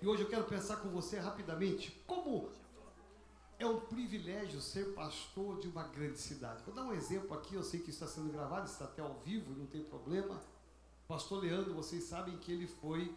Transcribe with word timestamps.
E 0.00 0.06
hoje 0.06 0.22
eu 0.22 0.28
quero 0.28 0.44
pensar 0.44 0.76
com 0.76 0.88
você 0.90 1.18
rapidamente 1.18 1.90
como 2.06 2.48
é 3.58 3.66
um 3.66 3.80
privilégio 3.80 4.60
ser 4.60 4.94
pastor 4.94 5.58
de 5.58 5.66
uma 5.66 5.88
grande 5.88 6.20
cidade. 6.20 6.62
Vou 6.62 6.72
dar 6.72 6.84
um 6.84 6.92
exemplo 6.92 7.36
aqui, 7.36 7.56
eu 7.56 7.64
sei 7.64 7.80
que 7.80 7.90
está 7.90 8.06
sendo 8.06 8.32
gravado, 8.32 8.66
está 8.66 8.84
até 8.84 9.02
ao 9.02 9.18
vivo, 9.18 9.58
não 9.58 9.66
tem 9.66 9.82
problema. 9.82 10.40
Pastor 11.08 11.42
Leandro, 11.42 11.74
vocês 11.74 12.04
sabem 12.04 12.38
que 12.38 12.52
ele 12.52 12.68
foi 12.68 13.12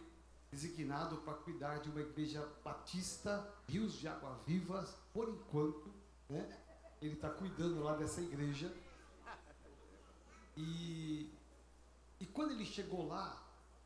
designado 0.50 1.18
para 1.18 1.34
cuidar 1.34 1.78
de 1.78 1.88
uma 1.88 2.00
igreja 2.00 2.44
batista, 2.64 3.48
Rios 3.68 3.92
de 3.94 4.08
Água 4.08 4.40
Viva, 4.44 4.84
por 5.12 5.28
enquanto, 5.28 5.88
né? 6.28 6.58
Ele 7.00 7.14
está 7.14 7.30
cuidando 7.30 7.80
lá 7.80 7.94
dessa 7.94 8.20
igreja. 8.20 8.74
E, 10.56 11.32
e 12.18 12.26
quando 12.26 12.50
ele 12.50 12.66
chegou 12.66 13.06
lá, 13.06 13.40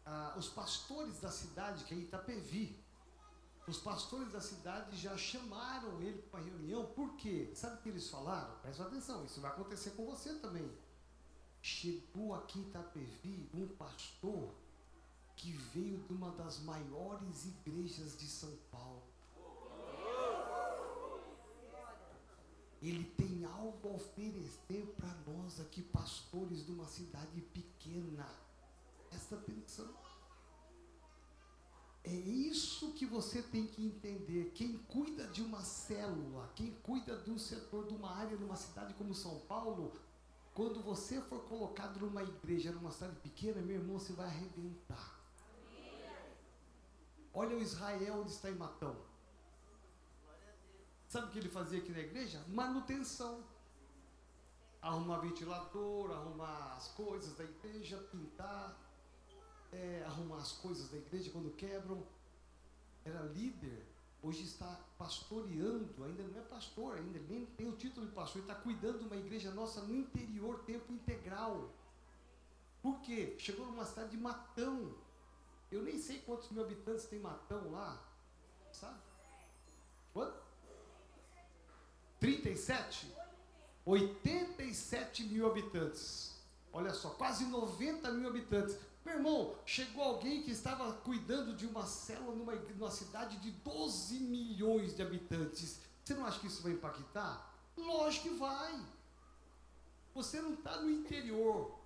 ah, 0.06 0.34
os 0.38 0.48
pastores 0.48 1.20
da 1.20 1.30
cidade, 1.30 1.84
que 1.84 1.92
é 1.92 1.98
Itapevi, 1.98 2.85
os 3.66 3.78
pastores 3.78 4.32
da 4.32 4.40
cidade 4.40 4.96
já 4.96 5.16
chamaram 5.16 6.00
ele 6.00 6.22
para 6.22 6.40
uma 6.40 6.46
reunião, 6.48 6.86
por 6.86 7.16
quê? 7.16 7.50
Sabe 7.54 7.76
o 7.76 7.82
que 7.82 7.88
eles 7.88 8.08
falaram? 8.08 8.54
Presta 8.60 8.84
atenção, 8.84 9.24
isso 9.24 9.40
vai 9.40 9.50
acontecer 9.50 9.90
com 9.90 10.06
você 10.06 10.34
também. 10.34 10.70
Chegou 11.60 12.34
aqui 12.34 12.60
em 12.60 12.62
Itapevi 12.62 13.50
um 13.52 13.66
pastor 13.76 14.54
que 15.34 15.50
veio 15.50 15.98
de 15.98 16.12
uma 16.12 16.30
das 16.30 16.60
maiores 16.60 17.46
igrejas 17.46 18.16
de 18.16 18.26
São 18.26 18.56
Paulo. 18.70 19.02
Ele 22.80 23.04
tem 23.16 23.44
algo 23.44 23.88
a 23.88 23.92
oferecer 23.96 24.94
para 24.96 25.12
nós 25.26 25.58
aqui, 25.58 25.82
pastores 25.82 26.64
de 26.64 26.70
uma 26.70 26.86
cidade 26.86 27.40
pequena. 27.40 28.28
Presta 29.10 29.34
atenção. 29.34 29.92
É 32.06 32.14
isso 32.14 32.92
que 32.92 33.04
você 33.04 33.42
tem 33.42 33.66
que 33.66 33.84
entender. 33.84 34.52
Quem 34.54 34.78
cuida 34.78 35.26
de 35.26 35.42
uma 35.42 35.60
célula, 35.60 36.48
quem 36.54 36.70
cuida 36.76 37.16
de 37.16 37.32
um 37.32 37.38
setor, 37.38 37.84
de 37.88 37.94
uma 37.94 38.12
área, 38.12 38.36
numa 38.36 38.54
cidade 38.54 38.94
como 38.94 39.12
São 39.12 39.40
Paulo, 39.40 39.92
quando 40.54 40.80
você 40.80 41.20
for 41.22 41.40
colocado 41.48 41.98
numa 41.98 42.22
igreja, 42.22 42.70
numa 42.70 42.92
cidade 42.92 43.16
pequena, 43.16 43.60
meu 43.60 43.80
irmão, 43.80 43.98
você 43.98 44.12
vai 44.12 44.26
arrebentar. 44.26 45.20
Olha 47.34 47.56
o 47.56 47.60
Israel 47.60 48.20
onde 48.20 48.30
está 48.30 48.50
em 48.50 48.54
Matão. 48.54 48.96
Sabe 51.08 51.26
o 51.26 51.30
que 51.30 51.40
ele 51.40 51.48
fazia 51.48 51.80
aqui 51.80 51.90
na 51.90 51.98
igreja? 51.98 52.42
Manutenção. 52.46 53.42
Arrumar 54.80 55.18
ventilador, 55.18 56.12
arrumar 56.12 56.74
as 56.76 56.86
coisas 56.88 57.36
da 57.36 57.42
igreja, 57.42 57.98
pintar 58.12 58.85
é, 59.72 60.04
arrumar 60.06 60.38
as 60.38 60.52
coisas 60.52 60.88
da 60.88 60.96
igreja 60.96 61.30
quando 61.30 61.54
quebram. 61.56 62.02
Era 63.04 63.20
líder, 63.22 63.86
hoje 64.22 64.42
está 64.42 64.80
pastoreando, 64.98 66.04
ainda 66.04 66.22
não 66.24 66.40
é 66.40 66.42
pastor, 66.42 66.96
ainda 66.96 67.20
nem 67.28 67.46
tem 67.46 67.68
o 67.68 67.76
título 67.76 68.06
de 68.06 68.12
pastor, 68.12 68.42
está 68.42 68.54
cuidando 68.54 68.98
de 68.98 69.04
uma 69.04 69.16
igreja 69.16 69.50
nossa 69.52 69.80
no 69.82 69.94
interior, 69.94 70.58
tempo 70.64 70.92
integral. 70.92 71.70
Por 72.82 73.00
quê? 73.00 73.36
Chegou 73.38 73.66
numa 73.66 73.84
cidade 73.84 74.10
de 74.10 74.16
Matão. 74.16 74.94
Eu 75.70 75.82
nem 75.82 75.98
sei 75.98 76.20
quantos 76.20 76.50
mil 76.50 76.62
habitantes 76.62 77.06
tem 77.06 77.18
Matão 77.18 77.70
lá. 77.70 78.02
Sabe? 78.72 78.98
Quanto? 80.12 80.38
37? 82.20 83.14
87 83.84 85.24
mil 85.24 85.46
habitantes. 85.46 86.36
Olha 86.72 86.92
só, 86.92 87.10
quase 87.10 87.44
90 87.46 88.10
mil 88.12 88.28
habitantes. 88.28 88.76
Meu 89.06 89.14
irmão, 89.14 89.54
chegou 89.64 90.02
alguém 90.02 90.42
que 90.42 90.50
estava 90.50 90.92
cuidando 90.92 91.54
de 91.54 91.64
uma 91.64 91.86
célula 91.86 92.34
numa, 92.34 92.56
numa 92.56 92.90
cidade 92.90 93.36
de 93.36 93.52
12 93.52 94.18
milhões 94.18 94.96
de 94.96 95.02
habitantes. 95.02 95.78
Você 96.02 96.12
não 96.12 96.26
acha 96.26 96.40
que 96.40 96.48
isso 96.48 96.60
vai 96.60 96.72
impactar? 96.72 97.54
Lógico 97.76 98.30
que 98.30 98.34
vai. 98.34 98.84
Você 100.12 100.40
não 100.40 100.54
está 100.54 100.80
no 100.80 100.90
interior, 100.90 101.78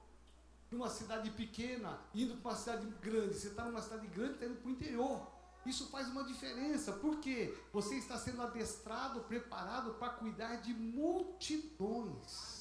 numa 0.71 0.89
cidade 0.89 1.31
pequena, 1.33 2.01
indo 2.15 2.39
para 2.39 2.53
uma 2.53 2.57
cidade 2.57 2.87
grande. 3.03 3.35
Você 3.35 3.49
está 3.49 3.67
numa 3.67 3.83
cidade 3.83 4.07
grande, 4.07 4.33
está 4.33 4.47
indo 4.47 4.57
para 4.57 4.69
o 4.69 4.73
interior. 4.73 5.27
Isso 5.67 5.89
faz 5.89 6.09
uma 6.09 6.25
diferença, 6.25 6.91
porque 6.91 7.55
você 7.71 7.97
está 7.97 8.17
sendo 8.17 8.41
adestrado, 8.41 9.21
preparado 9.25 9.93
para 9.97 10.09
cuidar 10.15 10.57
de 10.63 10.73
multidões. 10.73 12.60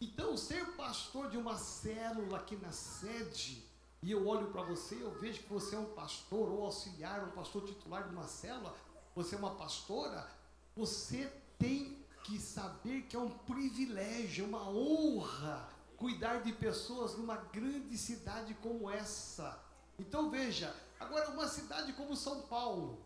Então, 0.00 0.34
ser 0.36 0.64
pastor 0.76 1.28
de 1.28 1.36
uma 1.36 1.58
célula 1.58 2.38
aqui 2.38 2.56
na 2.56 2.72
sede, 2.72 3.62
e 4.02 4.10
eu 4.10 4.26
olho 4.26 4.50
para 4.50 4.62
você, 4.62 4.94
eu 4.94 5.10
vejo 5.20 5.42
que 5.42 5.52
você 5.52 5.76
é 5.76 5.78
um 5.78 5.92
pastor 5.92 6.48
ou 6.48 6.64
auxiliar, 6.64 7.22
um 7.22 7.32
pastor 7.32 7.66
titular 7.66 8.08
de 8.08 8.14
uma 8.14 8.26
célula, 8.26 8.74
você 9.14 9.34
é 9.34 9.38
uma 9.38 9.54
pastora, 9.56 10.26
você 10.74 11.30
tem 11.58 12.02
que 12.24 12.38
saber 12.38 13.02
que 13.02 13.14
é 13.14 13.18
um 13.18 13.28
privilégio, 13.30 14.46
uma 14.46 14.66
honra 14.70 15.68
cuidar 15.98 16.42
de 16.42 16.52
pessoas 16.54 17.14
numa 17.18 17.36
grande 17.36 17.98
cidade 17.98 18.54
como 18.54 18.88
essa. 18.88 19.62
Então 19.98 20.30
veja, 20.30 20.74
agora 20.98 21.28
uma 21.28 21.46
cidade 21.46 21.92
como 21.92 22.16
São 22.16 22.40
Paulo, 22.42 23.04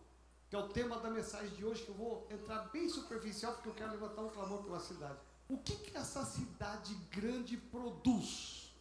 que 0.48 0.54
é 0.54 0.58
o 0.60 0.68
tema 0.68 1.00
da 1.00 1.10
mensagem 1.10 1.50
de 1.56 1.64
hoje, 1.64 1.82
que 1.82 1.88
eu 1.88 1.96
vou 1.96 2.24
entrar 2.30 2.68
bem 2.68 2.88
superficial 2.88 3.54
porque 3.54 3.68
eu 3.68 3.74
quero 3.74 3.90
levantar 3.90 4.22
um 4.22 4.28
clamor 4.28 4.62
pela 4.62 4.78
cidade. 4.78 5.18
O 5.54 5.58
que, 5.58 5.76
que 5.76 5.96
essa 5.96 6.24
cidade 6.24 6.96
grande 7.12 7.56
produz? 7.56 8.74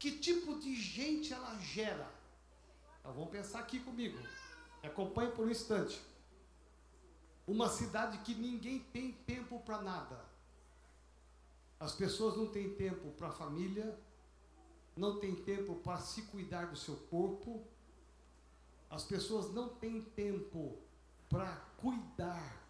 Que 0.00 0.18
tipo 0.18 0.58
de 0.58 0.74
gente 0.74 1.32
ela 1.32 1.56
gera? 1.60 2.12
Então, 2.98 3.12
vamos 3.12 3.30
pensar 3.30 3.60
aqui 3.60 3.78
comigo. 3.78 4.18
Acompanhe 4.82 5.30
por 5.30 5.46
um 5.46 5.50
instante. 5.50 6.02
Uma 7.46 7.68
cidade 7.68 8.18
que 8.18 8.34
ninguém 8.34 8.80
tem 8.92 9.12
tempo 9.12 9.60
para 9.60 9.80
nada. 9.80 10.24
As 11.78 11.92
pessoas 11.92 12.36
não 12.36 12.48
têm 12.48 12.74
tempo 12.74 13.12
para 13.12 13.28
a 13.28 13.32
família, 13.32 13.96
não 14.96 15.20
têm 15.20 15.36
tempo 15.36 15.76
para 15.76 16.00
se 16.00 16.22
cuidar 16.22 16.66
do 16.66 16.76
seu 16.76 16.96
corpo, 16.96 17.64
as 18.90 19.04
pessoas 19.04 19.54
não 19.54 19.68
têm 19.68 20.02
tempo 20.02 20.76
para 21.28 21.54
cuidar 21.76 22.60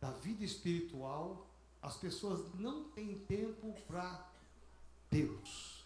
da 0.00 0.12
vida 0.12 0.44
espiritual, 0.44 1.50
as 1.84 1.96
pessoas 1.98 2.40
não 2.54 2.84
têm 2.84 3.18
tempo 3.28 3.74
para 3.86 4.26
Deus. 5.10 5.84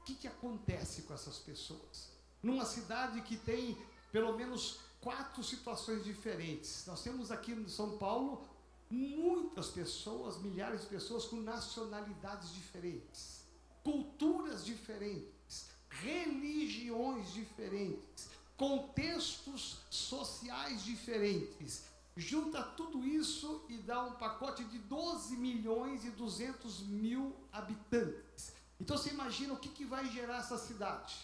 O 0.00 0.04
que, 0.04 0.14
que 0.14 0.26
acontece 0.26 1.02
com 1.02 1.12
essas 1.12 1.38
pessoas? 1.38 2.08
Numa 2.42 2.64
cidade 2.64 3.20
que 3.20 3.36
tem 3.36 3.76
pelo 4.10 4.36
menos 4.36 4.80
quatro 5.02 5.44
situações 5.44 6.02
diferentes. 6.02 6.86
Nós 6.86 7.02
temos 7.02 7.30
aqui 7.30 7.52
em 7.52 7.68
São 7.68 7.98
Paulo 7.98 8.48
muitas 8.90 9.68
pessoas, 9.68 10.38
milhares 10.38 10.80
de 10.80 10.86
pessoas 10.86 11.26
com 11.26 11.36
nacionalidades 11.36 12.54
diferentes, 12.54 13.44
culturas 13.82 14.64
diferentes, 14.64 15.68
religiões 15.90 17.32
diferentes, 17.34 18.30
contextos 18.56 19.78
sociais 19.90 20.82
diferentes, 20.82 21.84
junta 22.16 22.62
tudo 22.62 23.04
isso 23.04 23.64
e 23.68 23.78
dá 23.78 24.04
um 24.04 24.12
pacote 24.12 24.64
de 24.64 24.78
12 24.78 25.36
milhões 25.36 26.04
e 26.04 26.10
200 26.10 26.82
mil 26.82 27.34
habitantes. 27.52 28.52
Então 28.80 28.96
você 28.96 29.10
imagina 29.10 29.54
o 29.54 29.58
que, 29.58 29.68
que 29.68 29.84
vai 29.84 30.06
gerar 30.10 30.38
essa 30.38 30.58
cidade. 30.58 31.16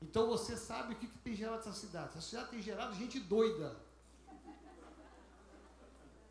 Então 0.00 0.28
você 0.28 0.56
sabe 0.56 0.94
o 0.94 0.96
que, 0.96 1.06
que 1.06 1.18
tem 1.18 1.34
gerado 1.34 1.60
essa 1.60 1.72
cidade. 1.72 2.10
Essa 2.10 2.20
cidade 2.20 2.50
tem 2.50 2.62
gerado 2.62 2.94
gente 2.94 3.18
doida. 3.18 3.76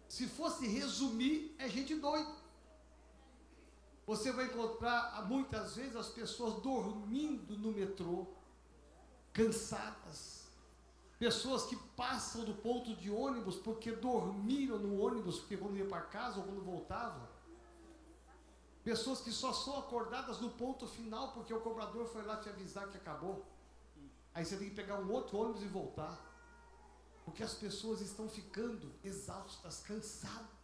Se 0.08 0.26
fosse 0.26 0.66
resumir, 0.68 1.54
é 1.58 1.68
gente 1.68 1.94
doida. 1.96 2.34
Você 4.06 4.32
vai 4.32 4.46
encontrar 4.46 5.26
muitas 5.28 5.76
vezes 5.76 5.96
as 5.98 6.08
pessoas 6.08 6.62
dormindo 6.62 7.58
no 7.58 7.74
metrô, 7.74 8.26
cansadas, 9.34 10.47
Pessoas 11.20 11.66
que 11.66 11.76
passam 11.96 12.44
do 12.46 12.54
ponto 12.54 12.96
de 12.96 13.10
ônibus 13.10 13.56
porque 13.56 13.92
dormiram 13.92 14.78
no 14.78 15.02
ônibus, 15.02 15.40
porque 15.40 15.58
quando 15.58 15.76
iam 15.76 15.88
para 15.88 16.02
casa 16.02 16.38
ou 16.38 16.46
quando 16.46 16.64
voltavam. 16.64 17.28
Pessoas 18.84 19.22
que 19.22 19.32
só 19.32 19.52
são 19.52 19.80
acordadas 19.80 20.40
no 20.40 20.52
ponto 20.52 20.88
final 20.88 21.32
porque 21.32 21.52
o 21.52 21.60
cobrador 21.60 22.06
foi 22.06 22.22
lá 22.22 22.38
te 22.38 22.50
avisar 22.50 22.88
que 22.90 22.98
acabou. 22.98 23.44
Aí 24.32 24.46
você 24.46 24.58
tem 24.58 24.70
que 24.70 24.76
pegar 24.76 25.00
um 25.00 25.12
outro 25.12 25.38
ônibus 25.40 25.64
e 25.64 25.68
voltar. 25.68 26.24
Porque 27.26 27.42
as 27.42 27.56
pessoas 27.56 28.00
estão 28.00 28.30
ficando 28.30 28.94
exaustas, 29.04 29.80
cansadas. 29.80 30.56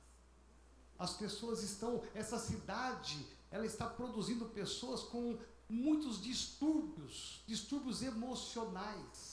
As 1.00 1.16
pessoas 1.16 1.63
estão, 1.63 2.04
essa 2.13 2.38
cidade, 2.38 3.28
ela 3.50 3.66
está 3.66 3.88
produzindo 3.88 4.45
pessoas 4.45 5.01
com 5.01 5.39
muitos 5.68 6.22
distúrbios, 6.22 7.44
distúrbios 7.48 8.04
emocionais 8.04 9.32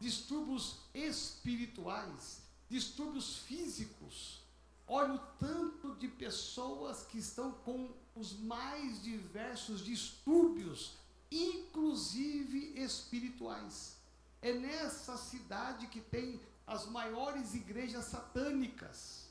distúrbios 0.00 0.78
espirituais, 0.94 2.42
distúrbios 2.68 3.38
físicos. 3.38 4.40
Olha 4.86 5.14
o 5.14 5.18
tanto 5.38 5.94
de 5.96 6.08
pessoas 6.08 7.02
que 7.02 7.18
estão 7.18 7.52
com 7.52 7.90
os 8.14 8.32
mais 8.32 9.02
diversos 9.02 9.84
distúrbios, 9.84 10.94
inclusive 11.30 12.80
espirituais. 12.80 13.96
É 14.40 14.52
nessa 14.52 15.16
cidade 15.16 15.88
que 15.88 16.00
tem 16.00 16.40
as 16.66 16.86
maiores 16.86 17.54
igrejas 17.54 18.06
satânicas. 18.06 19.28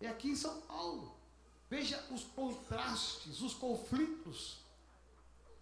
É 0.00 0.08
aqui 0.08 0.30
em 0.30 0.36
São 0.36 0.60
Paulo. 0.62 1.16
Veja 1.68 2.02
os 2.10 2.24
contrastes, 2.24 3.40
os 3.40 3.54
conflitos. 3.54 4.58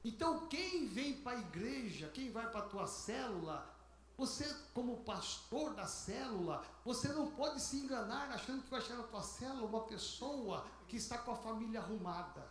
Então, 0.04 0.46
quem 0.48 0.86
vem 0.88 1.14
para 1.14 1.36
a 1.36 1.40
igreja, 1.40 2.10
quem 2.12 2.30
vai 2.30 2.50
para 2.50 2.60
a 2.60 2.68
tua 2.68 2.86
célula, 2.86 3.71
você, 4.16 4.44
como 4.74 4.98
pastor 5.04 5.74
da 5.74 5.86
célula, 5.86 6.64
você 6.84 7.08
não 7.08 7.30
pode 7.30 7.60
se 7.60 7.76
enganar 7.78 8.30
achando 8.30 8.62
que 8.62 8.70
vai 8.70 8.80
chegar 8.80 8.98
na 8.98 9.04
tua 9.04 9.22
célula 9.22 9.66
uma 9.66 9.84
pessoa 9.84 10.66
que 10.86 10.96
está 10.96 11.18
com 11.18 11.32
a 11.32 11.36
família 11.36 11.80
arrumada. 11.80 12.46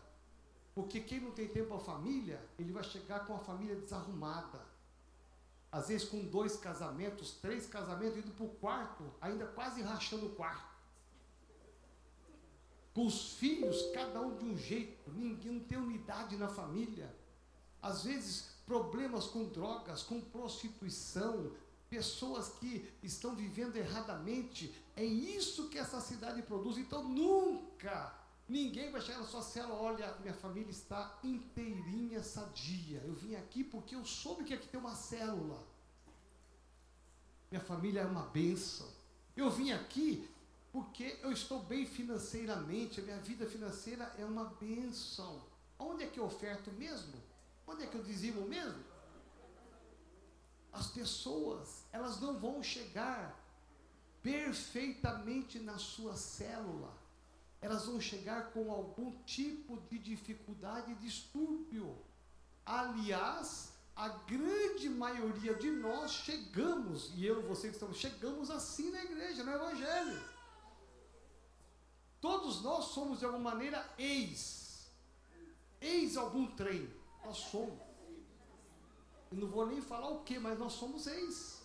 Porque 0.74 1.00
quem 1.02 1.20
não 1.20 1.32
tem 1.32 1.48
tempo 1.48 1.74
a 1.74 1.80
família, 1.80 2.44
ele 2.58 2.72
vai 2.72 2.84
chegar 2.84 3.26
com 3.26 3.36
a 3.36 3.40
família 3.40 3.76
desarrumada. 3.76 4.66
Às 5.72 5.88
vezes 5.88 6.08
com 6.08 6.26
dois 6.26 6.58
casamentos, 6.58 7.32
três 7.34 7.68
casamentos, 7.68 8.18
indo 8.18 8.32
para 8.32 8.46
o 8.46 8.50
quarto, 8.50 9.14
ainda 9.22 9.46
quase 9.48 9.82
rachando 9.82 10.26
o 10.26 10.36
quarto. 10.36 10.72
Com 12.94 13.06
os 13.06 13.34
filhos, 13.34 13.92
cada 13.94 14.20
um 14.20 14.36
de 14.36 14.44
um 14.44 14.58
jeito, 14.58 15.10
ninguém 15.12 15.54
não 15.54 15.64
tem 15.64 15.78
unidade 15.78 16.36
na 16.36 16.50
família. 16.50 17.16
Às 17.82 18.04
vezes, 18.04 18.51
problemas 18.72 19.26
com 19.26 19.50
drogas, 19.50 20.02
com 20.02 20.22
prostituição, 20.22 21.52
pessoas 21.90 22.48
que 22.58 22.90
estão 23.04 23.36
vivendo 23.36 23.76
erradamente. 23.76 24.74
É 24.96 25.04
isso 25.04 25.68
que 25.68 25.78
essa 25.78 26.00
cidade 26.00 26.42
produz. 26.42 26.78
Então, 26.78 27.04
nunca 27.04 28.18
ninguém 28.48 28.90
vai 28.90 29.02
chegar 29.02 29.20
na 29.20 29.26
sua 29.26 29.42
cela, 29.42 29.76
olha, 29.76 30.16
minha 30.22 30.34
família 30.34 30.72
está 30.72 31.20
inteirinha, 31.22 32.24
sadia. 32.24 33.02
Eu 33.06 33.14
vim 33.14 33.36
aqui 33.36 33.62
porque 33.62 33.94
eu 33.94 34.06
soube 34.06 34.46
que 34.46 34.54
aqui 34.54 34.70
tem 34.70 34.80
uma 34.80 34.96
célula. 34.96 35.62
Minha 37.52 37.64
família 37.64 38.02
é 38.02 38.06
uma 38.06 38.24
bênção. 38.28 38.88
Eu 39.36 39.52
vim 39.52 39.74
aqui 39.74 40.30
porque 40.72 41.20
eu 41.22 41.34
estou 41.34 41.62
bem 41.64 41.86
financeiramente, 41.86 43.02
a 43.02 43.04
minha 43.04 43.18
vida 43.18 43.46
financeira 43.46 44.16
é 44.18 44.24
uma 44.24 44.46
bênção. 44.46 45.44
Onde 45.78 46.06
é 46.06 46.08
que 46.08 46.22
eu 46.22 46.26
oferto 46.26 46.72
mesmo? 46.72 47.31
Onde 47.72 47.84
é 47.84 47.88
que 47.88 47.96
eu 47.96 48.04
dizimo 48.04 48.48
mesmo? 48.48 48.84
As 50.72 50.88
pessoas, 50.88 51.86
elas 51.92 52.20
não 52.20 52.38
vão 52.40 52.62
chegar 52.62 53.38
perfeitamente 54.22 55.60
na 55.60 55.78
sua 55.78 56.16
célula. 56.16 56.94
Elas 57.62 57.86
vão 57.86 58.00
chegar 58.00 58.52
com 58.52 58.72
algum 58.72 59.12
tipo 59.24 59.80
de 59.90 59.98
dificuldade 60.00 60.94
distúrbio. 60.96 61.98
Aliás, 62.66 63.74
a 63.96 64.10
grande 64.10 64.90
maioria 64.90 65.54
de 65.56 65.70
nós 65.70 66.12
chegamos, 66.12 67.12
e 67.16 67.26
eu 67.26 67.40
e 67.42 67.48
você 67.48 67.68
que 67.68 67.76
estamos, 67.76 67.98
chegamos 67.98 68.50
assim 68.50 68.92
na 68.92 69.04
igreja, 69.04 69.44
no 69.44 69.52
Evangelho. 69.52 70.24
Todos 72.20 72.62
nós 72.62 72.86
somos 72.86 73.20
de 73.20 73.26
alguma 73.26 73.52
maneira 73.52 73.88
ex. 73.98 74.90
Ex 75.80 76.16
algum 76.16 76.48
trem. 76.56 77.01
Nós 77.24 77.38
somos. 77.38 77.80
Eu 79.32 79.38
não 79.38 79.48
vou 79.48 79.66
nem 79.66 79.82
falar 79.82 80.10
o 80.10 80.24
que, 80.24 80.38
mas 80.40 80.60
nós 80.60 80.74
somos 80.74 81.08
ex. 81.08 81.62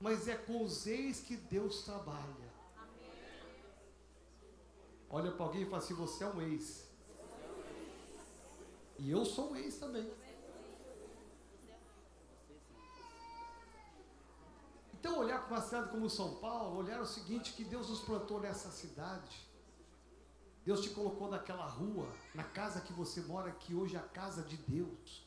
Mas 0.00 0.28
é 0.28 0.36
com 0.36 0.62
os 0.62 0.86
ex 0.86 1.20
que 1.20 1.36
Deus 1.36 1.82
trabalha. 1.82 2.52
Olha 5.10 5.32
para 5.32 5.46
alguém 5.46 5.62
e 5.62 5.66
fala 5.66 5.78
assim: 5.78 5.94
você 5.94 6.24
é 6.24 6.28
um 6.28 6.42
ex. 6.42 6.88
E 8.98 9.10
eu 9.10 9.24
sou 9.24 9.50
um 9.50 9.56
ex 9.56 9.78
também. 9.78 10.12
Então, 14.92 15.18
olhar 15.18 15.38
para 15.44 15.56
uma 15.56 15.62
cidade 15.62 15.90
como 15.90 16.08
São 16.08 16.36
Paulo, 16.36 16.78
olhar 16.78 17.00
o 17.00 17.06
seguinte: 17.06 17.52
que 17.52 17.64
Deus 17.64 17.88
nos 17.88 18.00
plantou 18.00 18.40
nessa 18.40 18.70
cidade. 18.70 19.53
Deus 20.64 20.80
te 20.80 20.90
colocou 20.90 21.30
naquela 21.30 21.66
rua, 21.66 22.08
na 22.34 22.42
casa 22.42 22.80
que 22.80 22.92
você 22.92 23.20
mora, 23.20 23.50
que 23.52 23.74
hoje 23.74 23.96
é 23.96 23.98
a 23.98 24.02
casa 24.02 24.42
de 24.42 24.56
Deus. 24.56 25.26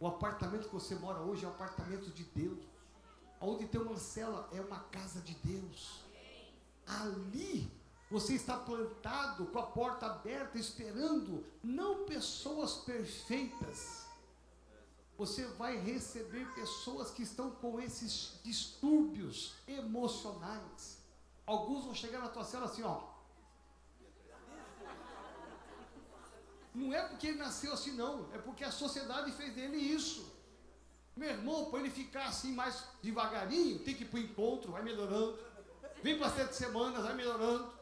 O 0.00 0.06
apartamento 0.06 0.68
que 0.68 0.74
você 0.74 0.94
mora 0.96 1.20
hoje 1.20 1.44
é 1.44 1.48
o 1.48 1.52
apartamento 1.52 2.10
de 2.10 2.24
Deus. 2.24 2.58
Onde 3.40 3.66
tem 3.66 3.80
uma 3.80 3.96
cela 3.96 4.48
é 4.52 4.60
uma 4.60 4.80
casa 4.80 5.20
de 5.20 5.34
Deus. 5.34 6.00
Ali 6.86 7.70
você 8.10 8.34
está 8.34 8.56
plantado 8.56 9.46
com 9.46 9.58
a 9.58 9.66
porta 9.66 10.06
aberta, 10.06 10.58
esperando 10.58 11.44
não 11.62 12.04
pessoas 12.04 12.74
perfeitas. 12.74 14.06
Você 15.18 15.46
vai 15.46 15.76
receber 15.76 16.46
pessoas 16.54 17.10
que 17.10 17.22
estão 17.22 17.50
com 17.50 17.80
esses 17.80 18.38
distúrbios 18.44 19.54
emocionais. 19.66 20.98
Alguns 21.46 21.84
vão 21.84 21.94
chegar 21.94 22.20
na 22.20 22.28
tua 22.28 22.44
cela 22.44 22.66
assim, 22.66 22.82
ó. 22.82 23.15
Não 26.76 26.92
é 26.92 27.00
porque 27.00 27.28
ele 27.28 27.38
nasceu 27.38 27.72
assim, 27.72 27.92
não. 27.92 28.28
É 28.34 28.38
porque 28.38 28.62
a 28.62 28.70
sociedade 28.70 29.32
fez 29.32 29.54
dele 29.54 29.78
isso. 29.78 30.30
Meu 31.16 31.30
irmão, 31.30 31.70
para 31.70 31.80
ele 31.80 31.88
ficar 31.88 32.26
assim 32.26 32.52
mais 32.52 32.84
devagarinho, 33.02 33.78
tem 33.78 33.94
que 33.94 34.02
ir 34.04 34.08
para 34.08 34.18
o 34.18 34.22
encontro, 34.22 34.72
vai 34.72 34.82
melhorando. 34.82 35.38
Vem 36.02 36.18
para 36.18 36.28
sete 36.28 36.54
semanas, 36.54 37.02
vai 37.02 37.14
melhorando. 37.14 37.72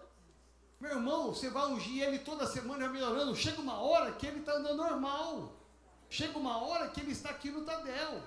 Meu 0.79 0.93
irmão, 0.93 1.35
você 1.35 1.51
vai 1.51 1.67
ungir 1.73 2.05
ele 2.05 2.21
toda 2.21 2.47
semana, 2.47 2.85
vai 2.85 2.93
melhorando. 2.93 3.35
Chega 3.35 3.61
uma 3.61 3.81
hora 3.81 4.13
que 4.13 4.27
ele 4.29 4.39
está 4.39 4.53
andando 4.53 4.77
normal. 4.77 5.57
Chega 6.09 6.39
uma 6.39 6.59
hora 6.59 6.89
que 6.89 7.01
ele 7.01 7.11
está 7.11 7.31
aqui 7.31 7.51
no 7.51 7.65
Tadel. 7.65 8.23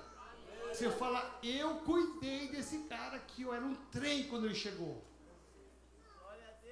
Você 0.73 0.91
fala, 0.91 1.39
eu 1.41 1.75
cuidei 1.75 2.49
desse 2.49 2.79
cara 2.89 3.17
que 3.19 3.43
eu 3.43 3.53
era 3.53 3.63
um 3.63 3.75
trem 3.89 4.27
quando 4.27 4.47
ele 4.47 4.55
chegou 4.55 5.01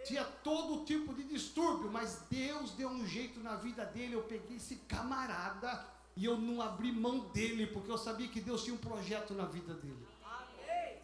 tinha 0.06 0.24
todo 0.24 0.86
tipo 0.86 1.14
de 1.14 1.24
distúrbio, 1.24 1.75
mas 1.96 2.24
Deus 2.30 2.72
deu 2.72 2.90
um 2.90 3.08
jeito 3.08 3.40
na 3.40 3.56
vida 3.56 3.86
dele. 3.86 4.16
Eu 4.16 4.24
peguei 4.24 4.58
esse 4.58 4.76
camarada 4.76 5.88
e 6.14 6.26
eu 6.26 6.38
não 6.38 6.62
abri 6.62 6.92
mão 6.92 7.20
dele, 7.30 7.68
porque 7.68 7.90
eu 7.90 7.98
sabia 7.98 8.28
que 8.28 8.42
Deus 8.42 8.66
tinha 8.66 8.76
um 8.76 8.86
projeto 8.90 9.34
na 9.34 9.46
vida 9.46 9.74
dele. 9.76 10.06
Amém. 10.22 10.98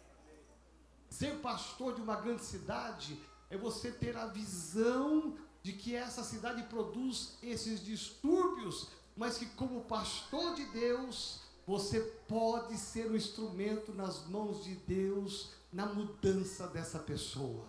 Ser 1.08 1.38
pastor 1.38 1.94
de 1.94 2.02
uma 2.02 2.16
grande 2.16 2.44
cidade 2.44 3.18
é 3.48 3.56
você 3.56 3.90
ter 3.90 4.18
a 4.18 4.26
visão 4.26 5.34
de 5.62 5.72
que 5.72 5.96
essa 5.96 6.22
cidade 6.22 6.62
produz 6.64 7.38
esses 7.42 7.82
distúrbios, 7.82 8.88
mas 9.16 9.38
que 9.38 9.46
como 9.46 9.84
pastor 9.84 10.54
de 10.54 10.66
Deus, 10.66 11.40
você 11.66 12.00
pode 12.28 12.76
ser 12.76 13.10
um 13.10 13.16
instrumento 13.16 13.94
nas 13.94 14.26
mãos 14.26 14.62
de 14.62 14.74
Deus 14.74 15.52
na 15.72 15.86
mudança 15.86 16.66
dessa 16.66 16.98
pessoa. 16.98 17.64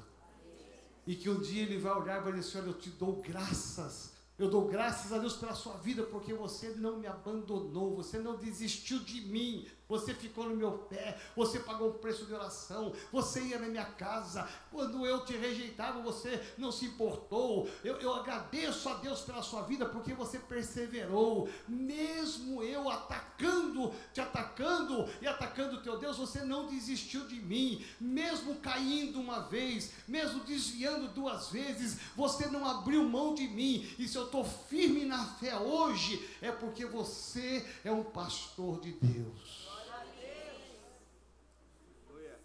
E 1.05 1.15
que 1.15 1.29
um 1.29 1.39
dia 1.39 1.63
ele 1.63 1.77
vai 1.77 1.93
olhar 1.93 2.21
e 2.21 2.23
vai 2.23 2.33
dizer: 2.33 2.59
Olha, 2.59 2.67
eu 2.67 2.73
te 2.73 2.89
dou 2.89 3.21
graças. 3.21 4.13
Eu 4.37 4.49
dou 4.49 4.67
graças 4.67 5.13
a 5.13 5.19
Deus 5.19 5.35
pela 5.35 5.53
sua 5.53 5.77
vida, 5.77 6.03
porque 6.03 6.33
você 6.33 6.69
não 6.69 6.97
me 6.97 7.05
abandonou, 7.05 7.95
você 7.95 8.17
não 8.17 8.35
desistiu 8.35 8.99
de 8.99 9.21
mim, 9.21 9.67
você 9.87 10.13
ficou 10.13 10.45
no 10.49 10.55
meu 10.55 10.71
pé, 10.71 11.17
você 11.35 11.59
pagou 11.59 11.89
o 11.89 11.93
preço 11.93 12.25
de 12.25 12.33
oração, 12.33 12.93
você 13.11 13.41
ia 13.41 13.59
na 13.59 13.67
minha 13.67 13.85
casa, 13.85 14.47
quando 14.71 15.05
eu 15.05 15.25
te 15.25 15.35
rejeitava, 15.35 16.01
você 16.01 16.41
não 16.57 16.71
se 16.71 16.85
importou. 16.85 17.69
Eu, 17.83 17.99
eu 17.99 18.13
agradeço 18.13 18.89
a 18.89 18.95
Deus 18.95 19.21
pela 19.21 19.41
sua 19.41 19.61
vida, 19.63 19.85
porque 19.85 20.13
você 20.13 20.39
perseverou, 20.39 21.49
mesmo 21.67 22.63
eu 22.63 22.89
atacando, 22.89 23.93
te 24.13 24.21
atacando 24.21 25.07
e 25.21 25.27
atacando 25.27 25.81
teu 25.81 25.97
Deus, 25.97 26.17
você 26.17 26.43
não 26.43 26.67
desistiu 26.67 27.27
de 27.27 27.39
mim, 27.39 27.85
mesmo 27.99 28.55
caindo 28.55 29.19
uma 29.19 29.41
vez, 29.41 29.91
mesmo 30.07 30.43
desviando 30.43 31.09
duas 31.09 31.49
vezes, 31.49 31.99
você 32.15 32.47
não 32.47 32.65
abriu 32.65 33.03
mão 33.03 33.35
de 33.35 33.47
mim, 33.47 33.93
e 33.99 34.07
se 34.07 34.17
eu 34.17 34.25
estou 34.25 34.43
firme 34.43 35.05
na 35.05 35.25
fé 35.25 35.55
hoje, 35.55 36.27
é 36.41 36.51
porque 36.51 36.85
você 36.85 37.65
é 37.83 37.91
um 37.91 38.03
pastor 38.03 38.79
de 38.79 38.93
Deus. 38.93 39.73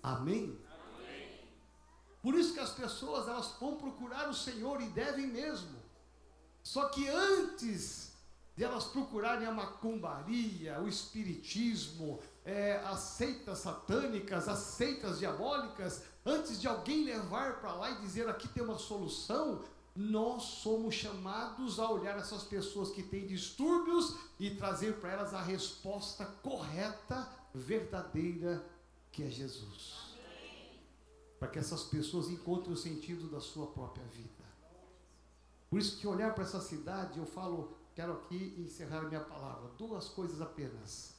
Amém? 0.02 0.59
Por 2.23 2.35
isso 2.35 2.52
que 2.52 2.61
as 2.61 2.71
pessoas 2.71 3.28
elas 3.28 3.55
vão 3.61 3.76
procurar 3.76 4.28
o 4.28 4.35
Senhor 4.35 4.81
e 4.81 4.88
devem 4.88 5.26
mesmo. 5.26 5.78
Só 6.62 6.88
que 6.88 7.09
antes 7.09 8.12
de 8.57 8.64
elas 8.64 8.85
procurarem 8.85 9.47
a 9.47 9.52
macumbaria, 9.52 10.81
o 10.81 10.88
espiritismo, 10.88 12.21
é, 12.45 12.83
as 12.85 12.99
seitas 12.99 13.61
satânicas, 13.61 14.49
as 14.49 14.59
seitas 14.59 15.21
diabólicas, 15.21 16.02
antes 16.26 16.61
de 16.61 16.67
alguém 16.67 17.05
levar 17.05 17.61
para 17.61 17.73
lá 17.73 17.90
e 17.93 18.00
dizer 18.00 18.28
aqui 18.28 18.49
tem 18.49 18.62
uma 18.62 18.78
solução, 18.78 19.62
nós 19.95 20.43
somos 20.43 20.95
chamados 20.95 21.78
a 21.78 21.88
olhar 21.90 22.19
essas 22.19 22.43
pessoas 22.43 22.90
que 22.90 23.02
têm 23.02 23.26
distúrbios 23.26 24.17
e 24.38 24.50
trazer 24.50 25.00
para 25.00 25.12
elas 25.12 25.33
a 25.33 25.40
resposta 25.40 26.26
correta, 26.43 27.28
verdadeira 27.55 28.64
que 29.12 29.23
é 29.23 29.31
Jesus. 29.31 30.17
Para 31.38 31.49
que 31.49 31.59
essas 31.59 31.85
pessoas 31.85 32.29
encontrem 32.29 32.73
o 32.73 32.77
sentido 32.77 33.29
da 33.29 33.41
sua 33.41 33.69
própria 33.69 34.05
vida. 34.07 34.45
Por 35.71 35.79
isso 35.79 35.99
que 35.99 36.07
olhar 36.07 36.35
para 36.35 36.45
essa 36.45 36.61
cidade, 36.61 37.19
eu 37.19 37.27
falo, 37.27 37.77
quero 37.95 38.12
aqui 38.15 38.55
encerrar 38.59 39.03
minha 39.03 39.21
palavra, 39.21 39.71
duas 39.77 40.09
coisas 40.09 40.41
apenas. 40.41 41.15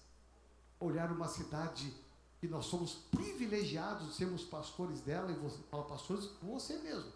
olhar 0.79 1.11
uma 1.11 1.27
cidade 1.27 1.93
que 2.39 2.47
nós 2.47 2.65
somos 2.67 2.93
privilegiados 3.11 4.07
de 4.07 4.13
sermos 4.13 4.43
pastores 4.45 5.01
dela, 5.01 5.29
e 5.31 5.35
você 5.35 5.61
fala 5.69 5.83
pastores 5.83 6.25
com 6.25 6.47
você 6.47 6.77
mesmo. 6.77 7.11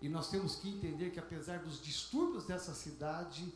E 0.00 0.08
nós 0.08 0.30
temos 0.30 0.56
que 0.56 0.70
entender 0.70 1.10
que 1.10 1.20
apesar 1.20 1.58
dos 1.58 1.80
distúrbios 1.80 2.46
dessa 2.46 2.74
cidade, 2.74 3.52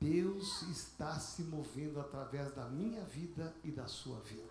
Deus 0.00 0.62
está 0.62 1.20
se 1.20 1.42
movendo 1.42 2.00
através 2.00 2.54
da 2.54 2.66
minha 2.70 3.04
vida 3.04 3.54
e 3.62 3.70
da 3.70 3.86
sua 3.86 4.18
vida. 4.20 4.48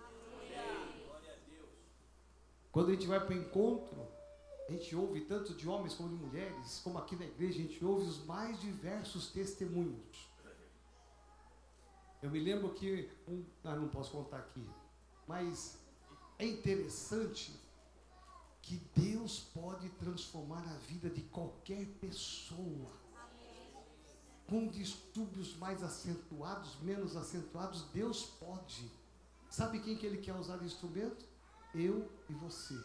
Quando 2.71 2.89
a 2.89 2.93
gente 2.93 3.07
vai 3.07 3.19
para 3.19 3.35
o 3.35 3.37
encontro, 3.37 4.07
a 4.67 4.71
gente 4.71 4.95
ouve 4.95 5.21
tanto 5.21 5.55
de 5.55 5.67
homens 5.67 5.95
como 5.95 6.09
de 6.09 6.23
mulheres, 6.23 6.79
como 6.83 6.99
aqui 6.99 7.15
na 7.15 7.25
igreja, 7.25 7.57
a 7.57 7.63
gente 7.63 7.83
ouve 7.83 8.05
os 8.05 8.23
mais 8.25 8.61
diversos 8.61 9.31
testemunhos. 9.31 10.29
Eu 12.21 12.29
me 12.29 12.39
lembro 12.39 12.71
que, 12.73 13.09
um, 13.27 13.43
ah, 13.63 13.75
não 13.75 13.87
posso 13.87 14.11
contar 14.11 14.37
aqui, 14.37 14.63
mas 15.27 15.79
é 16.37 16.45
interessante 16.45 17.59
que 18.61 18.75
Deus 18.93 19.39
pode 19.39 19.89
transformar 19.89 20.61
a 20.61 20.77
vida 20.77 21.09
de 21.09 21.23
qualquer 21.23 21.87
pessoa. 21.99 22.91
Com 24.49 24.67
distúrbios 24.67 25.55
mais 25.57 25.83
acentuados, 25.83 26.79
menos 26.81 27.15
acentuados, 27.15 27.83
Deus 27.93 28.25
pode. 28.39 28.91
Sabe 29.49 29.79
quem 29.79 29.95
que 29.95 30.05
Ele 30.05 30.17
quer 30.17 30.35
usar 30.35 30.57
de 30.57 30.65
instrumento? 30.65 31.23
Eu 31.73 32.11
e 32.27 32.33
você. 32.33 32.81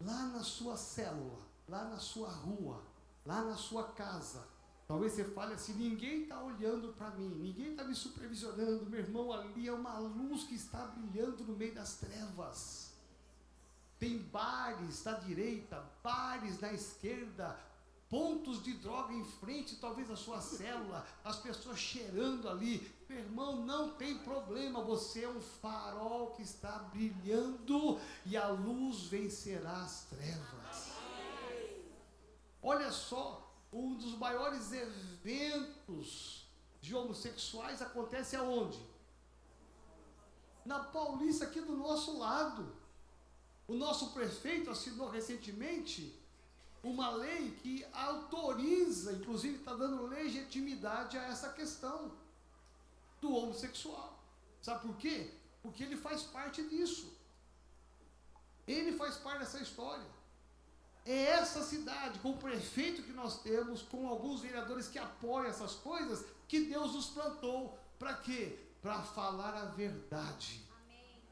Lá 0.00 0.26
na 0.26 0.42
sua 0.44 0.76
célula, 0.76 1.40
lá 1.68 1.84
na 1.84 1.98
sua 1.98 2.30
rua, 2.30 2.82
lá 3.26 3.42
na 3.42 3.56
sua 3.56 3.88
casa, 3.92 4.46
Talvez 4.90 5.12
você 5.12 5.22
fale 5.22 5.54
assim: 5.54 5.74
ninguém 5.74 6.24
está 6.24 6.42
olhando 6.42 6.92
para 6.94 7.10
mim, 7.10 7.28
ninguém 7.28 7.70
está 7.70 7.84
me 7.84 7.94
supervisionando. 7.94 8.90
Meu 8.90 8.98
irmão, 8.98 9.32
ali 9.32 9.68
é 9.68 9.72
uma 9.72 9.96
luz 10.00 10.42
que 10.42 10.56
está 10.56 10.84
brilhando 10.84 11.44
no 11.44 11.56
meio 11.56 11.72
das 11.72 11.98
trevas. 11.98 12.92
Tem 14.00 14.18
bares 14.18 15.06
à 15.06 15.12
direita, 15.12 15.80
bares 16.02 16.58
na 16.58 16.72
esquerda, 16.72 17.56
pontos 18.10 18.60
de 18.62 18.72
droga 18.74 19.14
em 19.14 19.24
frente, 19.24 19.76
talvez 19.76 20.10
a 20.10 20.16
sua 20.16 20.40
célula, 20.40 21.06
as 21.24 21.36
pessoas 21.36 21.78
cheirando 21.78 22.48
ali. 22.48 22.92
Meu 23.08 23.20
irmão, 23.20 23.64
não 23.64 23.90
tem 23.90 24.18
problema, 24.18 24.82
você 24.82 25.22
é 25.24 25.28
um 25.28 25.40
farol 25.40 26.32
que 26.32 26.42
está 26.42 26.72
brilhando 26.92 28.00
e 28.26 28.36
a 28.36 28.48
luz 28.48 29.04
vencerá 29.04 29.82
as 29.82 30.06
trevas. 30.06 30.90
Olha 32.60 32.90
só, 32.90 33.48
um 33.72 33.94
dos 33.94 34.18
maiores 34.18 34.72
eventos 34.72 36.46
de 36.80 36.94
homossexuais 36.94 37.80
acontece 37.80 38.34
aonde? 38.34 38.84
Na 40.64 40.80
Paulista, 40.80 41.44
aqui 41.44 41.60
do 41.60 41.76
nosso 41.76 42.18
lado. 42.18 42.74
O 43.68 43.74
nosso 43.74 44.10
prefeito 44.10 44.68
assinou 44.68 45.08
recentemente 45.08 46.19
uma 46.82 47.10
lei 47.10 47.50
que 47.62 47.84
autoriza, 47.92 49.12
inclusive 49.12 49.56
está 49.58 49.74
dando 49.74 50.06
legitimidade 50.06 51.18
a 51.18 51.24
essa 51.24 51.50
questão 51.50 52.12
do 53.20 53.34
homossexual. 53.34 54.18
Sabe 54.62 54.86
por 54.86 54.96
quê? 54.96 55.30
Porque 55.62 55.82
ele 55.82 55.96
faz 55.96 56.22
parte 56.22 56.62
disso. 56.68 57.12
Ele 58.66 58.92
faz 58.96 59.16
parte 59.16 59.40
dessa 59.40 59.60
história. 59.60 60.06
É 61.04 61.22
essa 61.22 61.62
cidade, 61.62 62.18
com 62.20 62.30
o 62.30 62.36
prefeito 62.36 63.02
que 63.02 63.12
nós 63.12 63.42
temos, 63.42 63.82
com 63.82 64.08
alguns 64.08 64.42
vereadores 64.42 64.86
que 64.88 64.98
apoiam 64.98 65.46
essas 65.46 65.74
coisas, 65.74 66.24
que 66.46 66.60
Deus 66.66 66.94
nos 66.94 67.06
plantou. 67.06 67.78
Para 67.98 68.14
quê? 68.14 68.58
Para 68.80 69.02
falar 69.02 69.54
a 69.54 69.64
verdade. 69.66 70.64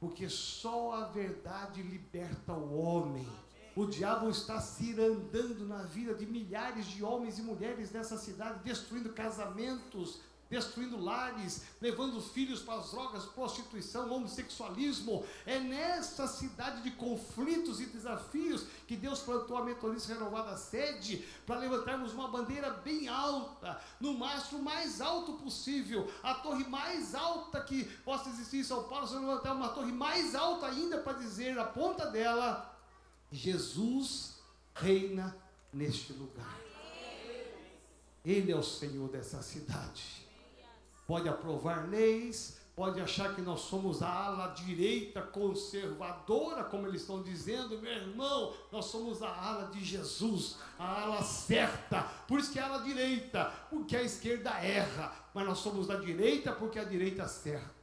Porque 0.01 0.29
só 0.29 0.93
a 0.93 1.05
verdade 1.07 1.83
liberta 1.83 2.53
o 2.53 2.79
homem. 2.79 3.29
O 3.79 3.87
diabo 3.87 4.29
está 4.29 4.61
cirandando 4.61 5.65
na 5.65 5.85
vida 5.85 6.13
de 6.13 6.27
milhares 6.27 6.85
de 6.85 7.05
homens 7.05 7.39
e 7.39 7.43
mulheres 7.43 7.91
dessa 7.91 8.19
cidade, 8.19 8.59
destruindo 8.65 9.13
casamentos, 9.13 10.19
destruindo 10.51 11.01
lares, 11.01 11.63
levando 11.81 12.21
filhos 12.21 12.61
para 12.61 12.81
as 12.81 12.91
drogas, 12.91 13.27
prostituição, 13.27 14.11
homossexualismo. 14.11 15.25
É 15.47 15.61
nessa 15.61 16.27
cidade 16.27 16.83
de 16.83 16.91
conflitos 16.91 17.81
e 17.81 17.87
desafios 17.87 18.67
que 18.89 18.97
Deus 18.97 19.21
plantou 19.21 19.57
a 19.57 19.65
Metodista 19.65 20.13
Renovada 20.13 20.57
Sede 20.57 21.25
para 21.47 21.61
levantarmos 21.61 22.13
uma 22.13 22.27
bandeira 22.27 22.71
bem 22.71 23.07
alta, 23.07 23.81
no 24.01 24.13
mastro 24.13 24.59
mais 24.59 25.01
alto 25.01 25.35
possível, 25.35 26.13
a 26.25 26.35
torre 26.35 26.65
mais 26.65 27.15
alta 27.15 27.61
que 27.61 27.85
possa 27.99 28.29
existir 28.29 28.59
em 28.59 28.65
São 28.65 28.89
Paulo, 28.89 29.07
se 29.07 29.15
levantar 29.15 29.53
uma 29.53 29.69
torre 29.69 29.93
mais 29.93 30.35
alta 30.35 30.67
ainda 30.67 30.99
para 30.99 31.13
dizer 31.19 31.57
a 31.57 31.65
ponta 31.65 32.07
dela: 32.07 32.75
Jesus 33.31 34.41
reina 34.75 35.37
neste 35.73 36.13
lugar. 36.13 36.59
Ele 38.25 38.53
é 38.53 38.57
o 38.57 38.63
Senhor 38.63 39.09
dessa 39.09 39.43
cidade 39.43 40.29
pode 41.09 41.27
aprovar 41.27 41.89
leis, 41.89 42.59
pode 42.77 43.01
achar 43.01 43.35
que 43.35 43.41
nós 43.41 43.61
somos 43.61 44.03
a 44.03 44.13
ala 44.13 44.49
direita 44.49 45.23
conservadora, 45.23 46.63
como 46.65 46.87
eles 46.87 47.01
estão 47.01 47.23
dizendo, 47.23 47.81
meu 47.81 47.91
irmão, 47.91 48.53
nós 48.71 48.85
somos 48.85 49.23
a 49.23 49.35
ala 49.35 49.71
de 49.71 49.83
Jesus, 49.83 50.59
a 50.79 51.03
ala 51.03 51.23
certa, 51.23 52.03
por 52.29 52.39
isso 52.39 52.53
que 52.53 52.59
é 52.59 52.63
a 52.63 52.67
ala 52.67 52.85
direita, 52.85 53.51
porque 53.71 53.97
a 53.97 54.03
esquerda 54.03 54.51
erra, 54.61 55.11
mas 55.33 55.47
nós 55.47 55.59
somos 55.59 55.87
da 55.87 55.97
direita 55.97 56.53
porque 56.53 56.79
a 56.79 56.85
direita 56.85 57.23
acerta. 57.23 57.78